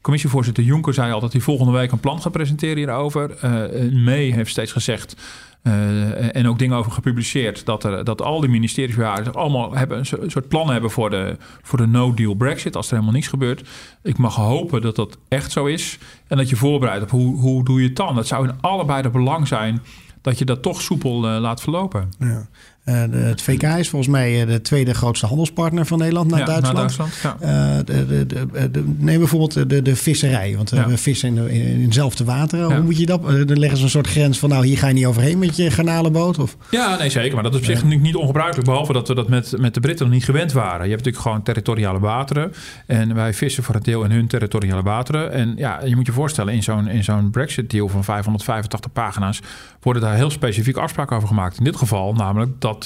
[0.00, 3.30] Commissievoorzitter Jonker zei al dat hij volgende week een plan gaat presenteren hierover.
[3.44, 5.16] Uh, heeft steeds gezegd
[5.62, 10.30] uh, en ook dingen over gepubliceerd dat, er, dat al die ministeries allemaal hebben een
[10.30, 13.68] soort plan hebben voor de, voor de no-deal Brexit als er helemaal niets gebeurt.
[14.02, 17.64] Ik mag hopen dat dat echt zo is en dat je voorbereidt op hoe, hoe
[17.64, 18.14] doe je het dan.
[18.14, 19.82] Dat zou in allebei de belang zijn
[20.20, 22.08] dat je dat toch soepel laat verlopen.
[22.18, 22.48] Ja.
[22.90, 26.76] Uh, de, het VK is volgens mij de tweede grootste handelspartner van Nederland naar Duitsland.
[26.76, 27.82] Duitsland ja.
[27.82, 32.62] de, de, neem bijvoorbeeld de, de visserij, want we vissen in, in, in hetzelfde water.
[32.62, 33.22] Hoe moet je dat?
[33.22, 35.70] Dan leggen ze een soort grens van, nou hier ga je niet overheen met je
[35.70, 36.38] garnalenboot?
[36.38, 36.56] Of?
[36.70, 37.34] Ja, nee zeker.
[37.34, 40.06] Maar dat is op zich niet ongebruikelijk, behalve dat we dat met, met de Britten
[40.06, 40.84] nog niet gewend waren.
[40.84, 42.52] Je hebt natuurlijk gewoon territoriale wateren
[42.86, 45.32] en wij vissen voor een deel in hun territoriale wateren.
[45.32, 49.40] En ja, je moet je voorstellen, in zo'n, in zo'n Brexit-deal van 585 pagina's
[49.80, 51.58] worden daar heel specifiek afspraken over gemaakt.
[51.58, 52.79] In dit geval namelijk dat,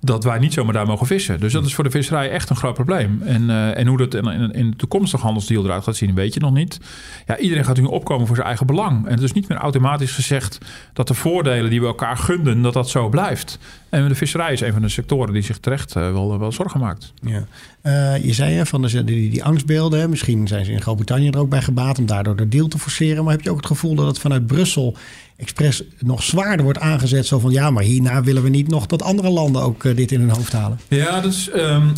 [0.00, 1.40] dat wij niet zomaar daar mogen vissen.
[1.40, 3.22] Dus dat is voor de visserij echt een groot probleem.
[3.22, 6.34] En, uh, en hoe dat in, in, in de toekomstige handelsdeal eruit gaat zien, weet
[6.34, 6.80] je nog niet.
[7.26, 9.06] Ja, iedereen gaat nu opkomen voor zijn eigen belang.
[9.06, 10.58] En het is niet meer automatisch gezegd
[10.92, 13.58] dat de voordelen die we elkaar gunden, dat dat zo blijft.
[13.90, 16.80] En de visserij is een van de sectoren die zich terecht uh, wel, wel zorgen
[16.80, 17.12] maakt.
[17.22, 17.44] Ja.
[17.82, 21.48] Uh, je zei van de, die, die angstbeelden, misschien zijn ze in Groot-Brittannië er ook
[21.48, 23.24] bij gebaat om daardoor de deal te forceren.
[23.24, 24.96] Maar heb je ook het gevoel dat het vanuit Brussel
[25.36, 27.26] expres nog zwaarder wordt aangezet.
[27.26, 30.12] Zo van ja, maar hierna willen we niet nog dat andere landen ook uh, dit
[30.12, 30.78] in hun hoofd halen.
[30.88, 31.92] Ja, dus um,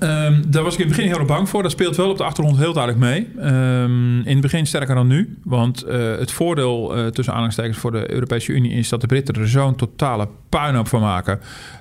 [0.00, 1.62] um, daar was ik in het begin heel bang voor.
[1.62, 3.50] Dat speelt wel op de achtergrond heel duidelijk mee.
[3.52, 5.38] Um, in het begin sterker dan nu.
[5.44, 9.48] Want uh, het voordeel tussen aanhalingstekens voor de Europese Unie is dat de Britten er
[9.48, 11.21] zo'n totale puinhoop van maken.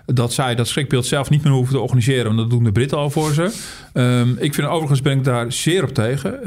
[0.06, 2.26] Dat zij dat schrikbeeld zelf niet meer hoeven te organiseren.
[2.26, 3.44] Want dat doen de Britten al voor ze.
[4.40, 6.40] ik vind overigens ben ik daar zeer op tegen.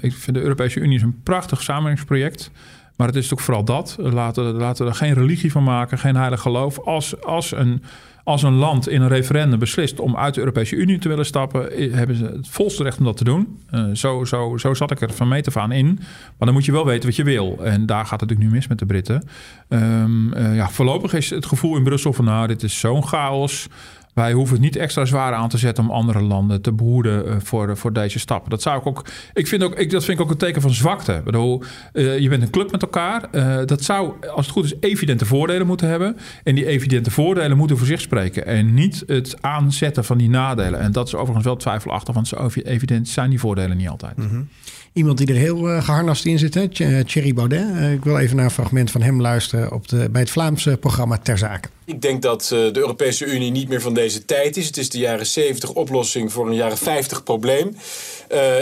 [0.00, 2.50] ik vind de Europese Unie is een prachtig samenwerkingsproject.
[2.96, 3.96] Maar het is toch vooral dat.
[3.98, 6.78] Laten, laten we er geen religie van maken, geen heilig geloof.
[6.78, 7.82] Als, als, een,
[8.26, 11.92] als een land in een referendum beslist om uit de Europese Unie te willen stappen,
[11.92, 13.58] hebben ze het volste recht om dat te doen.
[13.74, 15.86] Uh, zo, zo, zo zat ik er van meet af aan in.
[15.86, 17.58] Maar dan moet je wel weten wat je wil.
[17.64, 19.28] En daar gaat het natuurlijk nu mis met de Britten.
[19.68, 23.66] Um, uh, ja, voorlopig is het gevoel in Brussel van nou, dit is zo'n chaos.
[24.16, 27.34] Wij hoeven het niet extra zwaar aan te zetten om andere landen te behoeden uh,
[27.38, 28.50] voor, voor deze stappen.
[28.50, 29.04] Dat zou ik ook.
[29.32, 31.20] Ik vind ook, ik, dat vind ik ook een teken van zwakte.
[31.24, 33.28] Bedoel, uh, je bent een club met elkaar.
[33.32, 36.16] Uh, dat zou, als het goed is, evidente voordelen moeten hebben.
[36.42, 38.46] En die evidente voordelen moeten voor zich spreken.
[38.46, 40.80] En niet het aanzetten van die nadelen.
[40.80, 44.16] En dat is overigens wel twijfelachtig, want zo evident zijn die voordelen niet altijd.
[44.16, 44.48] -hmm.
[44.92, 46.68] Iemand die er heel uh, geharnast in zit, hè?
[47.04, 47.92] Thierry Baudet.
[47.92, 51.18] Ik wil even naar een fragment van hem luisteren op de, bij het Vlaamse programma
[51.18, 51.68] Ter Zake.
[51.86, 54.66] Ik denk dat uh, de Europese Unie niet meer van deze tijd is.
[54.66, 57.76] Het is de jaren 70 oplossing voor een jaren 50 probleem.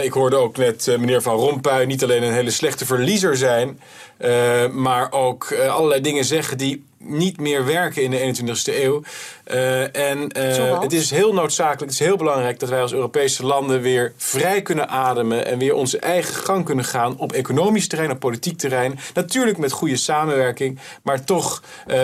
[0.01, 3.79] ik hoorde ook net meneer Van Rompuy niet alleen een hele slechte verliezer zijn,
[4.71, 9.01] maar ook allerlei dingen zeggen die niet meer werken in de 21ste eeuw.
[9.91, 10.19] En
[10.81, 14.61] het is heel noodzakelijk, het is heel belangrijk dat wij als Europese landen weer vrij
[14.61, 18.99] kunnen ademen en weer onze eigen gang kunnen gaan op economisch terrein, op politiek terrein.
[19.13, 21.63] Natuurlijk met goede samenwerking, maar toch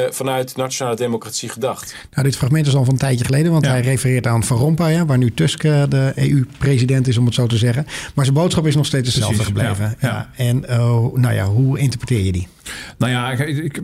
[0.10, 1.11] vanuit nationale democratie
[1.50, 1.96] gedacht.
[2.12, 3.72] Nou, dit fragment is al van een tijdje geleden, want ja.
[3.72, 7.58] hij refereert aan Van Rompuy, waar nu Tusk de EU-president is, om het zo te
[7.58, 7.86] zeggen.
[8.16, 9.96] Maar zijn boodschap is nog steeds hetzelfde Precies, gebleven.
[10.00, 10.46] Ja, ja.
[10.46, 10.60] En
[11.22, 12.48] nou ja, hoe interpreteer je die?
[12.98, 13.82] Nou ja, ik, ik,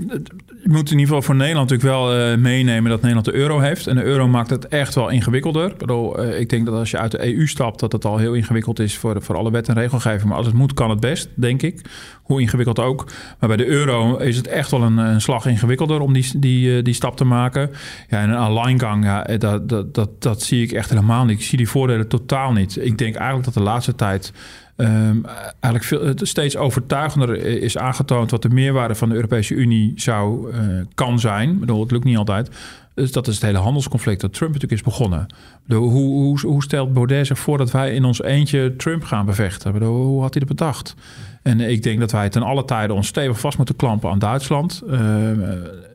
[0.63, 3.87] moet in ieder geval voor Nederland natuurlijk wel uh, meenemen dat Nederland de euro heeft.
[3.87, 5.71] En de euro maakt het echt wel ingewikkelder.
[5.71, 8.17] Ik, bedoel, uh, ik denk dat als je uit de EU stapt, dat het al
[8.17, 10.27] heel ingewikkeld is voor, voor alle wet en regelgeving.
[10.27, 11.81] Maar als het moet, kan het best, denk ik.
[12.23, 13.05] Hoe ingewikkeld ook.
[13.39, 16.77] Maar bij de euro is het echt wel een, een slag ingewikkelder om die, die,
[16.77, 17.69] uh, die stap te maken.
[18.09, 21.39] Ja, en een alleingang, ja, dat, dat, dat, dat zie ik echt helemaal niet.
[21.39, 22.85] Ik zie die voordelen totaal niet.
[22.85, 24.33] Ik denk eigenlijk dat de laatste tijd
[24.77, 25.25] um,
[25.59, 30.57] eigenlijk veel, steeds overtuigender is aangetoond wat de meerwaarde van de Europese Unie zou uh,
[30.95, 31.49] kan zijn.
[31.49, 32.49] Ik bedoel, het lukt niet altijd.
[32.93, 35.25] Dus dat is het hele handelsconflict dat Trump natuurlijk is begonnen.
[35.67, 39.83] Hoe, hoe, hoe, stelt Baudet zich voor dat wij in ons eentje Trump gaan bevechten?
[39.83, 40.95] Hoe had hij dat bedacht?
[41.41, 44.81] En ik denk dat wij ten alle tijden ons stevig vast moeten klampen aan Duitsland.
[44.89, 44.99] Uh,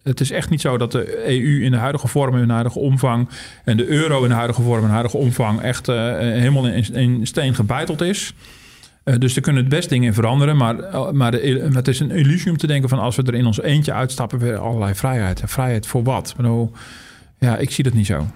[0.02, 2.78] het is echt niet zo dat de EU in de huidige vorm, in de huidige
[2.78, 3.28] omvang...
[3.64, 5.60] en de euro in de huidige vorm, in de huidige omvang...
[5.60, 8.34] echt uh, helemaal in, in steen gebeiteld is...
[9.04, 10.56] Uh, dus er kunnen het best dingen in veranderen.
[10.56, 10.76] Maar,
[11.14, 13.60] maar, de, het is een illusie om te denken van als we er in ons
[13.60, 15.40] eentje uitstappen, weer allerlei vrijheid.
[15.40, 16.30] En vrijheid voor wat?
[16.30, 16.72] Ik bedoel,
[17.38, 18.26] ja, ik zie dat niet zo.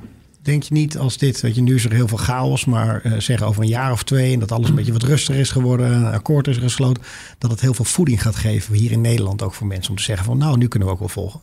[0.42, 3.12] Denk je niet als dit, dat je nu is er heel veel chaos, maar uh,
[3.18, 5.92] zeg over een jaar of twee en dat alles een beetje wat rustiger is geworden,
[5.92, 7.02] een akkoord is gesloten,
[7.38, 10.02] dat het heel veel voeding gaat geven hier in Nederland ook voor mensen om te
[10.02, 11.40] zeggen van nou, nu kunnen we ook wel volgen.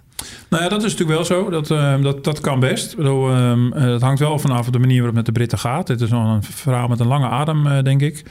[0.49, 1.49] Nou ja, dat is natuurlijk wel zo.
[1.49, 2.95] Dat, uh, dat, dat kan best.
[2.95, 5.87] Bedoel, uh, het hangt wel vanaf de manier waarop het met de Britten gaat.
[5.87, 8.23] Dit is nog een verhaal met een lange adem, denk ik.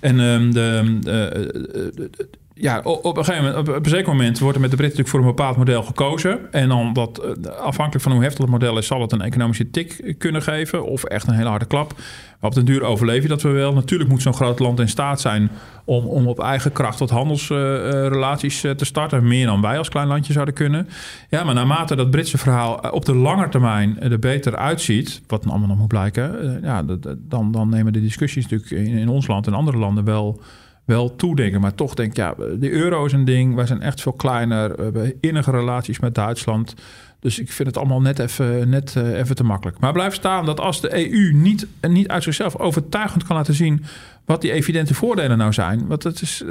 [0.00, 2.28] En um, de, de,
[2.60, 5.08] ja, op een gegeven moment, op een zeker moment wordt er met de Britten natuurlijk
[5.08, 6.52] voor een bepaald model gekozen.
[6.52, 10.14] En dan dat, afhankelijk van hoe heftig het model is, zal het een economische tik
[10.18, 10.84] kunnen geven.
[10.84, 11.92] Of echt een hele harde klap.
[12.40, 13.72] Maar op den duur overleef je dat we wel.
[13.72, 15.50] Natuurlijk moet zo'n groot land in staat zijn
[15.84, 19.28] om, om op eigen kracht tot handelsrelaties uh, te starten.
[19.28, 20.88] Meer dan wij als klein landje zouden kunnen.
[21.28, 25.68] Ja, maar naarmate dat Britse verhaal op de lange termijn er beter uitziet, wat allemaal
[25.68, 26.84] nog moet blijken, ja,
[27.18, 30.40] dan, dan nemen de discussies natuurlijk in ons land en andere landen wel
[30.88, 31.60] wel toedenken.
[31.60, 33.54] Maar toch denk ik, ja, de euro is een ding.
[33.54, 34.76] Wij zijn echt veel kleiner.
[34.76, 36.74] We hebben innige relaties met Duitsland.
[37.20, 39.78] Dus ik vind het allemaal net even, net, uh, even te makkelijk.
[39.78, 43.84] Maar blijf staan dat als de EU niet, niet uit zichzelf overtuigend kan laten zien
[44.24, 45.86] wat die evidente voordelen nou zijn.
[45.86, 46.44] Want dat is,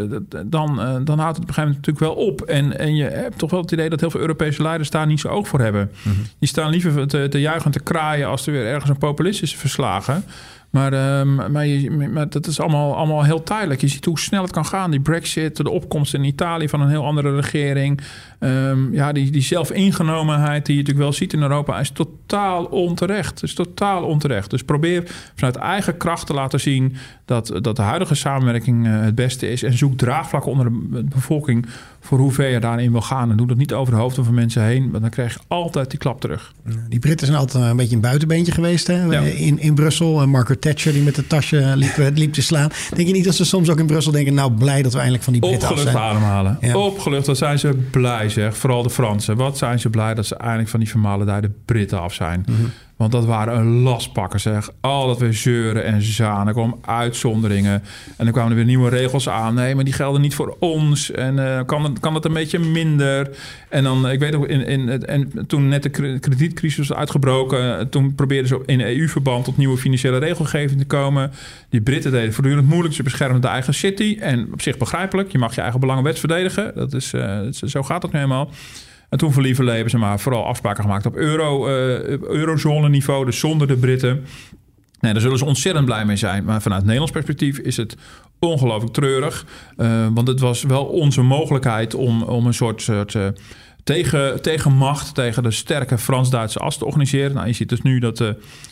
[0.46, 2.42] dan, uh, dan houdt het op een gegeven moment natuurlijk wel op.
[2.42, 5.20] En, en je hebt toch wel het idee dat heel veel Europese leiders daar niet
[5.20, 5.92] zo oog voor hebben.
[6.04, 6.24] Mm -hmm.
[6.40, 9.42] Die staan liever te, te juichen en te kraaien als er weer ergens een populist
[9.42, 10.24] is verslagen.
[10.70, 13.82] Maar, um, maar, je, maar, dat is allemaal, allemaal heel tijdelijk.
[13.82, 14.92] Je ziet hoe snel het kan gaan.
[14.92, 18.02] Die brexit, de opkomst in Italië van een heel andere regering.
[18.40, 21.80] Um, ja, die, die zelfingenomenheid die je natuurlijk wel ziet in Europa...
[21.80, 23.44] is totaal onterecht.
[23.44, 24.50] is totaal onterecht.
[24.50, 25.04] Dus probeer
[25.36, 26.96] vanuit eigen kracht te laten zien...
[27.26, 29.64] dat, dat de huidige samenwerking uh, het beste is.
[29.64, 31.66] En zoek draagvlak onder de bevolking...
[32.00, 33.32] voor hoe ver je daarin wil gaan.
[33.32, 34.90] En doe dat niet over de hoofden van mensen heen...
[34.90, 36.54] want dan krijg je altijd die klap terug.
[36.90, 39.04] Die Britten zijn altijd een beetje een buitenbeentje geweest hè?
[39.04, 39.22] Ja.
[39.22, 40.28] in, in Brussel.
[40.28, 42.70] Margaret Thatcher die met de tasje liep, liep, te slaan.
[42.96, 44.34] Denk je niet dat ze soms ook in Brussel denken...
[44.34, 46.10] nou, blij dat we eindelijk van die Britten Opgelucht af zijn?
[46.10, 46.58] ademhalen.
[46.62, 46.78] Ja.
[46.78, 48.58] Opgelucht, dat zijn ze blij zeg.
[48.58, 49.36] Vooral de Fransen.
[49.36, 52.46] Wat zijn ze blij dat ze eindelijk van die vermalendijde Britten af zijn.
[52.46, 52.62] Mhm.
[52.98, 54.70] Want dat waren een lastpakker, zeg.
[54.82, 56.48] Al dat weer zeuren en zanen.
[56.48, 57.84] Er kwamen uitzonderingen.
[58.18, 59.54] En dan kwamen er weer nieuwe regels aan.
[59.54, 61.12] Nee, maar die gelden niet voor ons.
[61.12, 63.30] En uh, kan, het, kan het een beetje minder?
[63.70, 67.90] En dan, ik weet ook, in, in, en toen net de kredietcrisis was uitgebroken...
[67.90, 71.32] toen probeerden ze in EU-verband tot nieuwe financiële regelgeving te komen.
[71.70, 72.94] Die Britten deden voortdurend moeilijk.
[72.94, 74.18] Ze beschermen de eigen city.
[74.20, 75.32] En op zich begrijpelijk.
[75.32, 76.72] Je mag je eigen belangen wets verdedigen.
[76.76, 77.14] Dat is,
[77.52, 78.50] zo gaat het nu helemaal.
[79.10, 81.74] En toen verlieven leven ze maar vooral afspraken gemaakt op euro, uh,
[82.20, 84.26] eurozone niveau, dus zonder de Britten.
[85.00, 86.44] Nee, daar zullen ze ontzettend blij mee zijn.
[86.44, 87.96] Maar vanuit Nederlands perspectief is het
[88.40, 89.46] ongelooflijk treurig.
[89.78, 93.28] Uh, want het was wel onze mogelijkheid om, om een soort, soort uh,
[93.88, 97.34] tegen, tegenmacht tegen de sterke Frans-Duitse as te organiseren.
[97.34, 98.30] Nou, je ziet dus nu dat uh,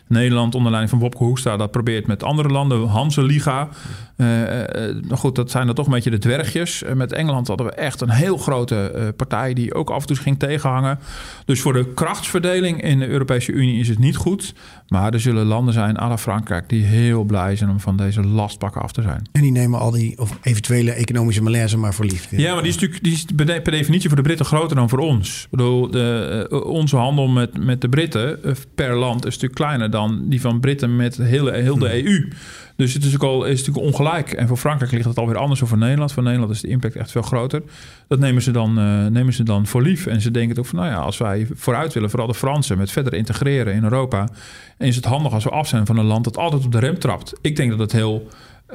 [0.08, 2.88] Nederland onder leiding van Wopke Hoekstra dat probeert met andere landen.
[2.88, 3.70] Hanse Liga.
[4.18, 6.84] Uh, uh, goed, dat zijn dan toch een beetje de dwergjes.
[6.94, 10.40] met Engeland hadden we echt een heel grote partij die ook af en toe ging
[10.40, 11.00] tegenhangen.
[11.46, 14.54] Dus voor de krachtsverdeling in de Europese Unie is het niet goed.
[14.88, 18.24] Maar er zullen landen zijn, à la Frankrijk, die heel blij zijn om van deze
[18.24, 19.30] lastpakken af te zijn.
[19.32, 22.28] En die nemen al die of eventuele economische malaise maar voor lief.
[22.32, 25.00] Ja, maar die is natuurlijk die is per definitie voor de Britten groter dan voor
[25.06, 25.44] ons.
[25.44, 29.56] Ik bedoel, de, uh, onze handel met, met de Britten uh, per land is natuurlijk
[29.56, 32.06] kleiner dan die van Britten met heel, heel de hmm.
[32.06, 32.30] EU.
[32.76, 34.32] Dus het is, ook al, is natuurlijk ongelijk.
[34.32, 36.12] En voor Frankrijk ligt het alweer anders dan voor Nederland.
[36.12, 37.62] Voor Nederland is de impact echt veel groter.
[38.08, 40.06] Dat nemen ze dan, uh, nemen ze dan voor lief.
[40.06, 42.92] En ze denken ook van, nou ja, als wij vooruit willen, vooral de Fransen, met
[42.92, 44.30] verder integreren in Europa.
[44.78, 47.00] Is het handig als we af zijn van een land dat altijd op de rem
[47.00, 47.34] trapt.
[47.42, 48.28] Ik denk dat het heel.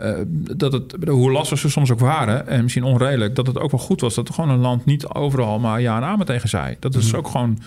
[0.02, 0.12] Uh,
[0.56, 3.80] dat het, hoe lastig ze soms ook waren, en misschien onredelijk, dat het ook wel
[3.80, 6.76] goed was dat er gewoon een land niet overal maar ja en amen tegen zei.
[6.78, 7.18] Dat is mm.
[7.18, 7.58] ook gewoon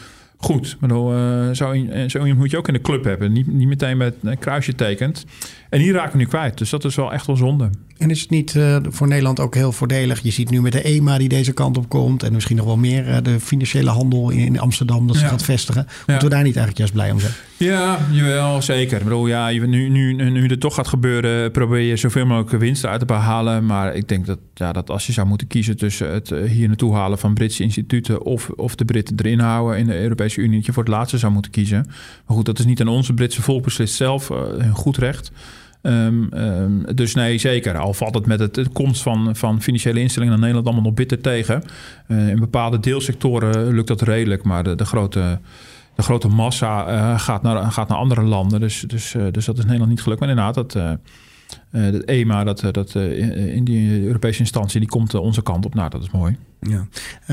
[0.44, 0.68] goed.
[0.68, 1.76] Ik bedoel, uh, zo,
[2.08, 3.32] zo iemand moet je ook in de club hebben.
[3.32, 5.26] Niet, niet meteen met een kruisje tekent.
[5.70, 6.58] En die raken we nu kwijt.
[6.58, 7.70] Dus dat is wel echt wel zonde.
[7.98, 10.20] En is het niet uh, voor Nederland ook heel voordelig?
[10.24, 12.24] Je ziet nu met de EMA die deze kant op komt.
[12.24, 15.30] En misschien nog wel meer uh, de financiële handel in, in Amsterdam dat ze ja.
[15.30, 15.86] gaat vestigen.
[15.86, 16.22] Moeten ja.
[16.22, 17.34] we daar niet eigenlijk juist blij om zijn?
[17.64, 18.98] Ja, jawel, zeker.
[18.98, 22.86] Ik bedoel, ja, nu, nu, nu het toch gaat gebeuren, probeer je zoveel mogelijk winst
[22.86, 23.66] uit te behalen.
[23.66, 26.94] Maar ik denk dat, ja, dat als je zou moeten kiezen tussen het hier naartoe
[26.94, 30.66] halen van Britse instituten of, of de Britten erin houden in de Europese Unie, dat
[30.66, 31.86] je voor het laatste zou moeten kiezen.
[32.26, 34.30] Maar goed, dat is niet aan onze Britse volk beslist zelf.
[34.30, 35.32] Uh, hun goed recht.
[35.82, 37.78] Um, um, dus nee, zeker.
[37.78, 40.94] Al valt het met het, de komst van, van financiële instellingen naar Nederland allemaal nog
[40.94, 41.64] bitter tegen.
[42.08, 45.40] Uh, in bepaalde deelsectoren lukt dat redelijk, maar de, de grote
[45.96, 48.60] de grote massa uh, gaat, naar, gaat naar andere landen.
[48.60, 50.20] Dus, dus, uh, dus dat is Nederland niet gelukt.
[50.20, 55.42] Maar inderdaad, dat, uh, dat EMA, dat, dat, in die Europese instantie, die komt onze
[55.42, 55.74] kant op.
[55.74, 56.38] Nou, dat is mooi.
[56.60, 56.88] Ja.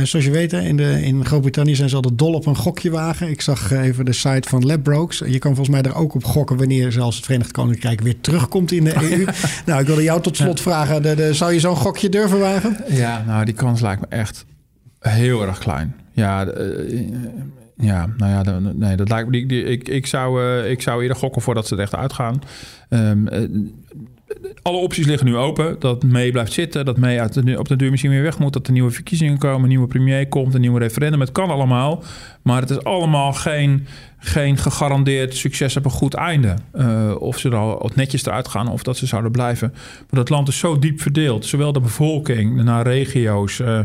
[0.05, 3.29] zoals je weet, in, de, in Groot-Brittannië zijn ze altijd dol op een gokje wagen.
[3.29, 5.19] Ik zag even de site van Ladbrokes.
[5.19, 8.73] Je kan volgens mij er ook op gokken wanneer zelfs het Verenigd Koninkrijk weer terugkomt
[8.73, 9.27] in de EU.
[9.67, 12.77] nou, ik wilde jou tot slot vragen, de, de, zou je zo'n gokje durven wagen?
[12.89, 14.45] Ja, nou, die kans lijkt me echt
[14.99, 15.95] heel erg klein.
[16.13, 16.45] Ja,
[17.81, 19.47] ja, nou ja, nee, dat lijkt me.
[19.47, 22.43] Die, ik, ik, zou, uh, ik zou eerder gokken voordat ze er echt uitgaan.
[22.89, 23.39] Um, uh,
[24.63, 25.77] alle opties liggen nu open.
[25.79, 28.67] Dat mee blijft zitten, dat mee uit op de duur misschien weer weg moet, dat
[28.67, 31.21] er nieuwe verkiezingen komen, een nieuwe premier komt, een nieuwe referendum.
[31.21, 32.03] Het kan allemaal,
[32.43, 33.87] maar het is allemaal geen,
[34.23, 36.55] geen gegarandeerd succes op een goed einde.
[36.75, 39.71] Uh, of ze er al netjes eruit gaan of dat ze zouden blijven.
[39.73, 43.79] Maar dat land is zo diep verdeeld, zowel de bevolking naar regio's, uh,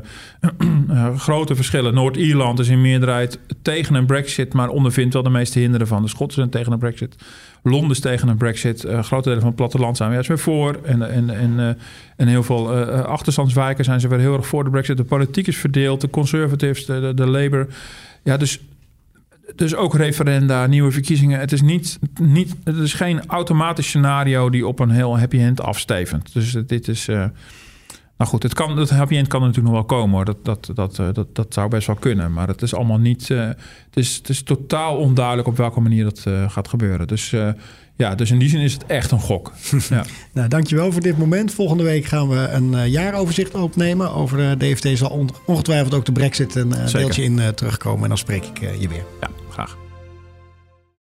[0.89, 1.93] uh, grote verschillen.
[1.93, 6.01] Noord-Ierland is in meerderheid tegen een Brexit, maar ondervindt wel de meeste hinderen van.
[6.01, 7.15] De Schotten zijn tegen een Brexit.
[7.63, 8.85] Londen is tegen een Brexit.
[9.01, 10.79] Grote delen van het platteland zijn juist weer voor.
[10.83, 11.77] En, en, en,
[12.15, 14.97] en heel veel achterstandswijken zijn ze weer heel erg voor de Brexit.
[14.97, 16.01] De politiek is verdeeld.
[16.01, 17.67] De Conservatives, de, de Labour.
[18.23, 18.59] Ja, dus,
[19.55, 21.39] dus ook referenda, nieuwe verkiezingen.
[21.39, 25.61] Het is, niet, niet, het is geen automatisch scenario die op een heel happy end
[25.61, 26.33] afstevend.
[26.33, 27.09] Dus dit is.
[28.17, 30.25] Nou goed, het, kan, het happy end kan natuurlijk nog wel komen hoor.
[30.25, 32.33] Dat, dat, dat, eh, dat, dat zou best wel kunnen.
[32.33, 33.29] Maar het is allemaal niet.
[33.29, 33.57] eh, het,
[33.93, 37.07] is, het is totaal onduidelijk op welke manier dat gaat gebeuren.
[37.07, 37.35] Dus
[37.95, 39.51] ja, dus in die zin is het echt een gok.
[39.89, 40.03] ja.
[40.33, 41.53] Nou, dankjewel voor dit moment.
[41.53, 44.13] Volgende week gaan we een eh, jaaroverzicht opnemen.
[44.13, 46.99] Over de DFT zal on- ongetwijfeld ook de brexit een eh, Zeker.
[46.99, 48.01] deeltje in eh, terugkomen.
[48.03, 49.03] En dan spreek ik eh, je weer.
[49.21, 49.77] ja, graag.